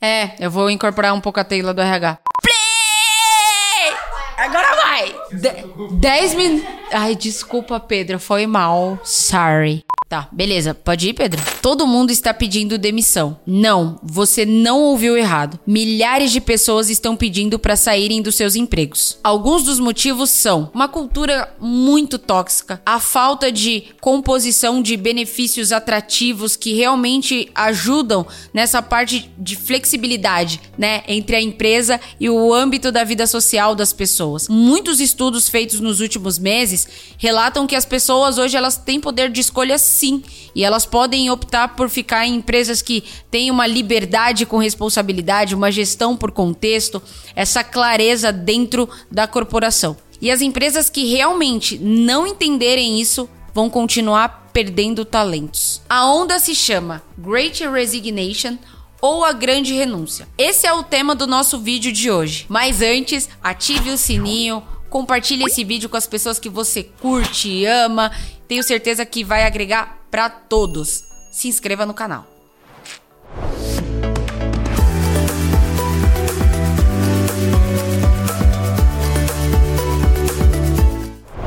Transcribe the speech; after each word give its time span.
É, 0.00 0.32
eu 0.38 0.50
vou 0.50 0.70
incorporar 0.70 1.14
um 1.14 1.20
pouco 1.20 1.40
a 1.40 1.44
tela 1.44 1.72
do 1.72 1.80
RH. 1.80 2.18
Play! 2.42 3.96
Agora 4.36 4.76
vai! 4.76 5.14
10 5.92 6.34
minutos. 6.34 6.68
Ai, 6.92 7.14
desculpa, 7.14 7.80
Pedro, 7.80 8.18
foi 8.18 8.46
mal. 8.46 8.98
Sorry. 9.02 9.84
Tá, 10.08 10.28
beleza. 10.30 10.72
Pode 10.72 11.08
ir, 11.08 11.14
Pedro? 11.14 11.42
Todo 11.60 11.84
mundo 11.84 12.12
está 12.12 12.32
pedindo 12.32 12.78
demissão. 12.78 13.40
Não, 13.44 13.98
você 14.00 14.46
não 14.46 14.80
ouviu 14.80 15.16
errado. 15.16 15.58
Milhares 15.66 16.30
de 16.30 16.40
pessoas 16.40 16.88
estão 16.88 17.16
pedindo 17.16 17.58
para 17.58 17.74
saírem 17.74 18.22
dos 18.22 18.36
seus 18.36 18.54
empregos. 18.54 19.18
Alguns 19.24 19.64
dos 19.64 19.80
motivos 19.80 20.30
são 20.30 20.70
uma 20.72 20.86
cultura 20.86 21.52
muito 21.58 22.20
tóxica, 22.20 22.80
a 22.86 23.00
falta 23.00 23.50
de 23.50 23.86
composição 24.00 24.80
de 24.80 24.96
benefícios 24.96 25.72
atrativos 25.72 26.54
que 26.54 26.74
realmente 26.74 27.50
ajudam 27.52 28.24
nessa 28.54 28.80
parte 28.80 29.28
de 29.36 29.56
flexibilidade, 29.56 30.60
né, 30.78 31.02
entre 31.08 31.34
a 31.34 31.42
empresa 31.42 32.00
e 32.20 32.30
o 32.30 32.54
âmbito 32.54 32.92
da 32.92 33.02
vida 33.02 33.26
social 33.26 33.74
das 33.74 33.92
pessoas. 33.92 34.46
Muitos 34.48 35.00
estudos 35.00 35.48
feitos 35.48 35.80
nos 35.80 35.98
últimos 35.98 36.38
meses 36.38 36.86
relatam 37.18 37.66
que 37.66 37.74
as 37.74 37.84
pessoas 37.84 38.38
hoje 38.38 38.56
elas 38.56 38.76
têm 38.76 39.00
poder 39.00 39.30
de 39.30 39.40
escolha 39.40 39.76
sim. 39.96 40.22
E 40.54 40.64
elas 40.64 40.86
podem 40.86 41.30
optar 41.30 41.74
por 41.74 41.88
ficar 41.88 42.26
em 42.26 42.36
empresas 42.36 42.82
que 42.82 43.02
têm 43.30 43.50
uma 43.50 43.66
liberdade 43.66 44.46
com 44.46 44.58
responsabilidade, 44.58 45.54
uma 45.54 45.72
gestão 45.72 46.16
por 46.16 46.30
contexto, 46.30 47.02
essa 47.34 47.64
clareza 47.64 48.32
dentro 48.32 48.88
da 49.10 49.26
corporação. 49.26 49.96
E 50.20 50.30
as 50.30 50.40
empresas 50.40 50.88
que 50.88 51.10
realmente 51.10 51.78
não 51.78 52.26
entenderem 52.26 53.00
isso 53.00 53.28
vão 53.52 53.68
continuar 53.68 54.50
perdendo 54.52 55.04
talentos. 55.04 55.82
A 55.88 56.06
onda 56.06 56.38
se 56.38 56.54
chama 56.54 57.02
Great 57.18 57.66
Resignation 57.66 58.56
ou 59.00 59.24
a 59.24 59.32
grande 59.32 59.74
renúncia. 59.74 60.26
Esse 60.38 60.66
é 60.66 60.72
o 60.72 60.82
tema 60.82 61.14
do 61.14 61.26
nosso 61.26 61.58
vídeo 61.58 61.92
de 61.92 62.10
hoje. 62.10 62.46
Mas 62.48 62.80
antes, 62.80 63.28
ative 63.42 63.90
o 63.90 63.98
sininho, 63.98 64.62
compartilhe 64.88 65.44
esse 65.44 65.62
vídeo 65.64 65.88
com 65.88 65.96
as 65.96 66.06
pessoas 66.06 66.38
que 66.38 66.48
você 66.48 66.82
curte 66.82 67.48
e 67.48 67.66
ama 67.66 68.10
tenho 68.48 68.62
certeza 68.62 69.04
que 69.04 69.24
vai 69.24 69.44
agregar 69.44 70.06
para 70.10 70.28
todos. 70.28 71.04
Se 71.32 71.48
inscreva 71.48 71.84
no 71.84 71.94
canal. 71.94 72.26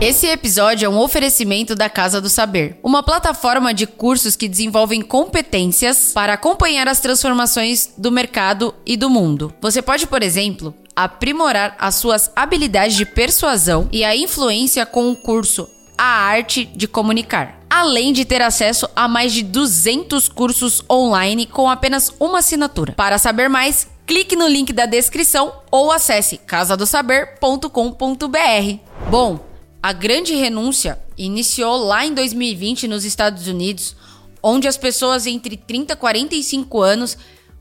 Esse 0.00 0.28
episódio 0.28 0.86
é 0.86 0.88
um 0.88 0.98
oferecimento 0.98 1.74
da 1.74 1.90
Casa 1.90 2.20
do 2.20 2.28
Saber, 2.28 2.78
uma 2.84 3.02
plataforma 3.02 3.74
de 3.74 3.84
cursos 3.84 4.36
que 4.36 4.48
desenvolvem 4.48 5.02
competências 5.02 6.12
para 6.12 6.34
acompanhar 6.34 6.86
as 6.86 7.00
transformações 7.00 7.94
do 7.98 8.12
mercado 8.12 8.72
e 8.86 8.96
do 8.96 9.10
mundo. 9.10 9.52
Você 9.60 9.82
pode, 9.82 10.06
por 10.06 10.22
exemplo, 10.22 10.72
aprimorar 10.94 11.74
as 11.80 11.96
suas 11.96 12.30
habilidades 12.36 12.96
de 12.96 13.04
persuasão 13.04 13.88
e 13.90 14.04
a 14.04 14.14
influência 14.14 14.86
com 14.86 15.10
o 15.10 15.16
curso 15.16 15.68
a 15.98 16.04
arte 16.04 16.64
de 16.64 16.86
comunicar. 16.86 17.60
Além 17.68 18.12
de 18.12 18.24
ter 18.24 18.40
acesso 18.40 18.88
a 18.94 19.08
mais 19.08 19.32
de 19.32 19.42
200 19.42 20.28
cursos 20.28 20.82
online 20.88 21.44
com 21.44 21.68
apenas 21.68 22.14
uma 22.20 22.38
assinatura. 22.38 22.92
Para 22.92 23.18
saber 23.18 23.48
mais, 23.48 23.88
clique 24.06 24.36
no 24.36 24.46
link 24.46 24.72
da 24.72 24.86
descrição 24.86 25.52
ou 25.70 25.92
acesse 25.92 26.38
casadosaber.com.br. 26.38 29.10
Bom, 29.10 29.40
a 29.82 29.92
grande 29.92 30.34
renúncia 30.34 30.98
iniciou 31.16 31.76
lá 31.76 32.06
em 32.06 32.14
2020 32.14 32.88
nos 32.88 33.04
Estados 33.04 33.46
Unidos, 33.46 33.94
onde 34.42 34.66
as 34.66 34.76
pessoas 34.76 35.26
entre 35.26 35.56
30 35.56 35.92
e 35.92 35.96
45 35.96 36.80
anos 36.80 37.18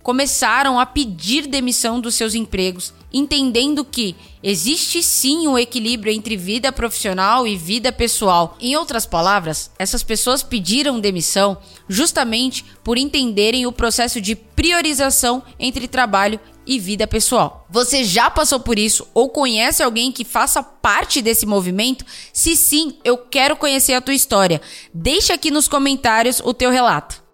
começaram 0.08 0.80
a 0.80 0.86
pedir 0.86 1.47
demissão 1.47 2.00
dos 2.00 2.16
seus 2.16 2.33
empregos, 2.33 2.94
entendendo 3.11 3.83
que 3.83 4.16
existe 4.41 5.03
sim 5.03 5.49
um 5.49 5.59
equilíbrio 5.59 6.14
entre 6.14 6.38
vida 6.38 6.72
profissional 6.72 7.45
e 7.45 7.58
vida 7.58 7.91
pessoal. 7.91 8.55
Em 8.61 8.73
outras 8.77 9.05
palavras, 9.05 9.70
essas 9.77 10.04
pessoas 10.04 10.42
pediram 10.42 10.98
demissão 10.98 11.58
justamente 11.89 12.64
por 12.86 12.98
entenderem 12.98 13.65
o 13.65 13.71
processo 13.73 14.21
de 14.21 14.33
priorização 14.33 15.43
entre 15.59 15.89
trabalho 15.89 16.39
e 16.65 16.80
vida 16.80 17.05
pessoal. 17.05 17.67
Você 17.70 18.05
já 18.05 18.30
passou 18.30 18.61
por 18.61 18.80
isso 18.80 19.05
ou 19.14 19.27
conhece 19.27 19.83
alguém 19.83 20.14
que 20.14 20.23
faça 20.23 20.64
parte 20.64 21.21
desse 21.21 21.45
movimento? 21.45 22.05
Se 22.31 22.55
sim, 22.55 22.98
eu 23.04 23.17
quero 23.17 23.58
conhecer 23.58 23.93
a 23.93 24.02
tua 24.02 24.14
história. 24.14 24.61
Deixa 24.93 25.33
aqui 25.33 25.52
nos 25.52 25.67
comentários 25.67 26.42
o 26.45 26.54
teu 26.54 26.71
relato. 26.71 27.27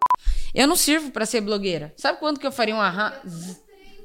Eu 0.54 0.68
não 0.68 0.76
sirvo 0.76 1.10
para 1.10 1.26
ser 1.26 1.42
blogueira. 1.42 1.94
Sabe 1.98 2.20
quando 2.20 2.40
que 2.40 2.46
eu 2.46 2.52
faria 2.52 2.76
um 2.76 2.82
arran... 2.82 3.12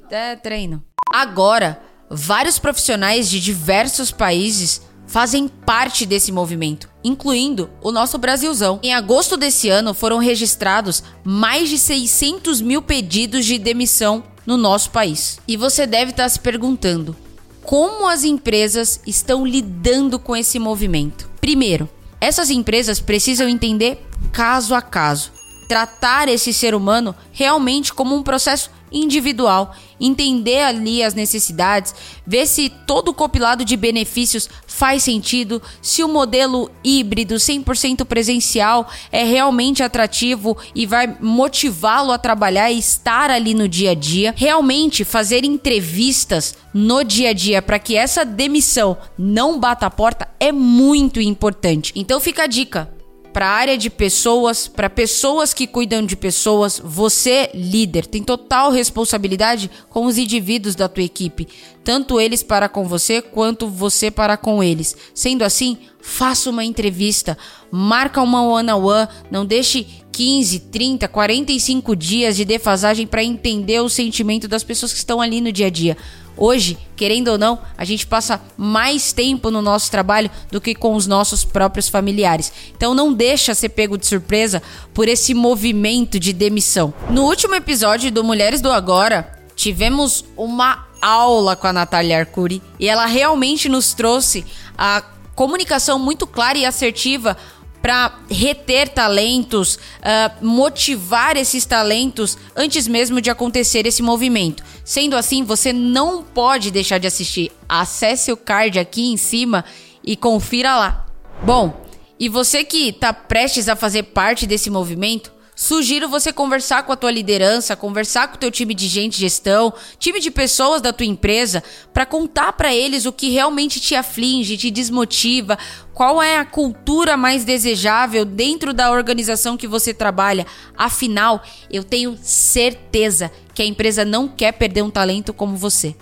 É, 0.09 0.35
treino. 0.35 0.83
Agora, 1.13 1.79
vários 2.09 2.57
profissionais 2.57 3.29
de 3.29 3.39
diversos 3.39 4.11
países 4.11 4.81
fazem 5.05 5.47
parte 5.47 6.05
desse 6.05 6.31
movimento, 6.31 6.89
incluindo 7.03 7.69
o 7.81 7.91
nosso 7.91 8.17
Brasilzão. 8.17 8.79
Em 8.81 8.93
agosto 8.93 9.37
desse 9.37 9.69
ano 9.69 9.93
foram 9.93 10.17
registrados 10.17 11.03
mais 11.23 11.69
de 11.69 11.77
600 11.77 12.61
mil 12.61 12.81
pedidos 12.81 13.45
de 13.45 13.59
demissão 13.59 14.23
no 14.45 14.57
nosso 14.57 14.89
país. 14.89 15.39
E 15.47 15.55
você 15.55 15.85
deve 15.85 16.11
estar 16.11 16.29
se 16.29 16.39
perguntando 16.39 17.15
como 17.61 18.07
as 18.07 18.23
empresas 18.23 18.99
estão 19.05 19.45
lidando 19.45 20.17
com 20.17 20.35
esse 20.35 20.57
movimento. 20.57 21.29
Primeiro, 21.39 21.87
essas 22.19 22.49
empresas 22.49 22.99
precisam 22.99 23.47
entender 23.47 24.03
caso 24.31 24.73
a 24.73 24.81
caso 24.81 25.38
tratar 25.69 26.27
esse 26.27 26.51
ser 26.51 26.73
humano 26.73 27.15
realmente 27.31 27.93
como 27.93 28.15
um 28.15 28.23
processo 28.23 28.71
individual, 28.91 29.75
entender 29.99 30.63
ali 30.63 31.03
as 31.03 31.13
necessidades, 31.13 31.93
ver 32.25 32.47
se 32.47 32.69
todo 32.69 33.09
o 33.09 33.13
compilado 33.13 33.63
de 33.63 33.77
benefícios 33.77 34.49
faz 34.65 35.03
sentido, 35.03 35.61
se 35.79 36.03
o 36.03 36.07
modelo 36.07 36.71
híbrido 36.83 37.35
100% 37.35 38.03
presencial 38.03 38.89
é 39.11 39.23
realmente 39.23 39.83
atrativo 39.83 40.57
e 40.73 40.87
vai 40.87 41.15
motivá-lo 41.21 42.11
a 42.11 42.17
trabalhar 42.17 42.71
e 42.71 42.79
estar 42.79 43.29
ali 43.29 43.53
no 43.53 43.69
dia 43.69 43.91
a 43.91 43.95
dia, 43.95 44.33
realmente 44.35 45.03
fazer 45.03 45.45
entrevistas 45.45 46.57
no 46.73 47.03
dia 47.03 47.29
a 47.29 47.33
dia 47.33 47.61
para 47.61 47.77
que 47.77 47.95
essa 47.95 48.25
demissão 48.25 48.97
não 49.15 49.59
bata 49.59 49.85
a 49.85 49.91
porta 49.91 50.27
é 50.39 50.51
muito 50.51 51.21
importante. 51.21 51.93
Então 51.95 52.19
fica 52.19 52.45
a 52.45 52.47
dica, 52.47 52.91
para 53.31 53.47
a 53.47 53.51
área 53.51 53.77
de 53.77 53.89
pessoas, 53.89 54.67
para 54.67 54.89
pessoas 54.89 55.53
que 55.53 55.67
cuidam 55.67 56.05
de 56.05 56.15
pessoas, 56.15 56.81
você, 56.83 57.49
líder, 57.53 58.05
tem 58.05 58.23
total 58.23 58.71
responsabilidade 58.71 59.69
com 59.89 60.05
os 60.05 60.17
indivíduos 60.17 60.75
da 60.75 60.89
tua 60.89 61.03
equipe, 61.03 61.47
tanto 61.83 62.19
eles 62.19 62.43
para 62.43 62.67
com 62.67 62.85
você 62.85 63.21
quanto 63.21 63.67
você 63.67 64.09
para 64.09 64.35
com 64.35 64.63
eles. 64.63 64.95
Sendo 65.13 65.43
assim, 65.43 65.77
faça 66.01 66.49
uma 66.49 66.63
entrevista, 66.63 67.37
marca 67.71 68.21
uma 68.21 68.41
one 68.41 68.71
on 68.71 68.83
one, 68.83 69.07
não 69.29 69.45
deixe 69.45 69.85
15, 70.19 70.59
30, 70.59 71.07
45 71.07 71.95
dias 71.95 72.35
de 72.35 72.43
defasagem 72.43 73.07
para 73.07 73.23
entender 73.23 73.79
o 73.79 73.87
sentimento 73.87 74.49
das 74.49 74.65
pessoas 74.65 74.91
que 74.91 74.97
estão 74.97 75.21
ali 75.21 75.39
no 75.39 75.49
dia 75.49 75.67
a 75.67 75.69
dia. 75.69 75.95
Hoje, 76.35 76.77
querendo 76.97 77.29
ou 77.29 77.37
não, 77.37 77.57
a 77.77 77.85
gente 77.85 78.05
passa 78.05 78.41
mais 78.57 79.13
tempo 79.13 79.49
no 79.49 79.61
nosso 79.61 79.89
trabalho 79.89 80.29
do 80.51 80.59
que 80.59 80.75
com 80.75 80.93
os 80.93 81.07
nossos 81.07 81.45
próprios 81.45 81.87
familiares. 81.87 82.51
Então 82.75 82.93
não 82.93 83.13
deixa 83.13 83.55
ser 83.55 83.69
pego 83.69 83.97
de 83.97 84.05
surpresa 84.05 84.61
por 84.93 85.07
esse 85.07 85.33
movimento 85.33 86.19
de 86.19 86.33
demissão. 86.33 86.93
No 87.09 87.23
último 87.23 87.55
episódio 87.55 88.11
do 88.11 88.21
Mulheres 88.21 88.59
do 88.59 88.73
Agora, 88.73 89.39
tivemos 89.55 90.25
uma 90.35 90.85
aula 91.01 91.55
com 91.55 91.67
a 91.67 91.71
Natália 91.71 92.19
Arcuri 92.19 92.61
e 92.77 92.89
ela 92.89 93.05
realmente 93.05 93.69
nos 93.69 93.93
trouxe 93.93 94.45
a 94.77 95.01
comunicação 95.33 95.97
muito 95.97 96.27
clara 96.27 96.57
e 96.57 96.65
assertiva 96.65 97.37
para 97.81 98.19
reter 98.29 98.89
talentos, 98.89 99.75
uh, 99.75 100.45
motivar 100.45 101.37
esses 101.37 101.65
talentos 101.65 102.37
antes 102.55 102.87
mesmo 102.87 103.21
de 103.21 103.29
acontecer 103.29 103.85
esse 103.85 104.01
movimento. 104.01 104.63
Sendo 104.83 105.15
assim, 105.15 105.43
você 105.43 105.71
não 105.71 106.23
pode 106.23 106.71
deixar 106.71 106.97
de 106.97 107.07
assistir. 107.07 107.51
Acesse 107.67 108.31
o 108.31 108.37
card 108.37 108.79
aqui 108.79 109.11
em 109.11 109.17
cima 109.17 109.63
e 110.03 110.15
confira 110.15 110.75
lá. 110.75 111.05
Bom, 111.43 111.85
e 112.19 112.27
você 112.27 112.63
que 112.63 112.89
está 112.89 113.13
prestes 113.13 113.69
a 113.69 113.75
fazer 113.75 114.03
parte 114.03 114.45
desse 114.45 114.69
movimento, 114.69 115.31
Sugiro 115.61 116.07
você 116.07 116.31
conversar 116.31 116.83
com 116.83 116.93
a 116.93 116.95
tua 116.95 117.11
liderança, 117.11 117.75
conversar 117.75 118.29
com 118.29 118.35
o 118.35 118.39
teu 118.39 118.49
time 118.49 118.73
de 118.73 118.87
gente, 118.87 119.19
gestão, 119.19 119.73
time 119.97 120.21
de 120.21 120.31
pessoas 120.31 120.81
da 120.81 120.93
tua 120.93 121.05
empresa, 121.05 121.61
para 121.93 122.05
contar 122.05 122.53
para 122.53 122.73
eles 122.73 123.05
o 123.05 123.11
que 123.11 123.29
realmente 123.29 123.77
te 123.77 123.93
aflige, 123.93 124.55
te 124.55 124.71
desmotiva, 124.71 125.59
qual 125.93 126.23
é 126.23 126.37
a 126.37 126.45
cultura 126.45 127.17
mais 127.17 127.43
desejável 127.43 128.23
dentro 128.23 128.73
da 128.73 128.89
organização 128.89 129.57
que 129.57 129.67
você 129.67 129.93
trabalha. 129.93 130.47
Afinal, 130.77 131.43
eu 131.69 131.83
tenho 131.83 132.17
certeza 132.23 133.29
que 133.53 133.61
a 133.61 133.65
empresa 133.65 134.05
não 134.05 134.29
quer 134.29 134.53
perder 134.53 134.81
um 134.81 134.89
talento 134.89 135.33
como 135.33 135.57
você. 135.57 135.93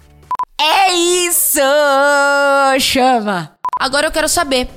É 0.62 0.94
isso! 0.94 1.60
Chama! 2.80 3.58
Agora 3.80 4.06
eu 4.06 4.12
quero 4.12 4.30
saber, 4.30 4.70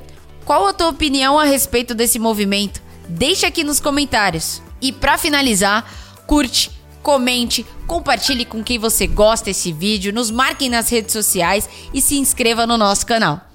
qual 0.47 0.67
a 0.67 0.73
tua 0.73 0.89
opinião 0.89 1.39
a 1.39 1.45
respeito 1.45 1.95
desse 1.95 2.19
movimento? 2.19 2.81
Deixa 3.07 3.47
aqui 3.47 3.63
nos 3.63 3.79
comentários. 3.79 4.63
E 4.81 4.93
para 4.93 5.19
finalizar, 5.19 5.85
curte, 6.27 6.71
comente, 7.03 7.67
compartilhe 7.87 8.45
com 8.45 8.63
quem 8.63 8.79
você 8.79 9.07
gosta 9.07 9.51
esse 9.51 9.73
vídeo, 9.73 10.13
nos 10.13 10.31
marquem 10.31 10.69
nas 10.69 10.89
redes 10.89 11.13
sociais 11.13 11.69
e 11.93 12.01
se 12.01 12.17
inscreva 12.17 12.67
no 12.67 12.77
nosso 12.77 13.07
canal. 13.07 13.50